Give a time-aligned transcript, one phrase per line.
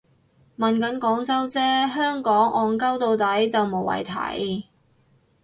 [0.57, 1.59] 問緊廣州啫，
[1.93, 4.65] 香港戇 𨳊 到底就無謂提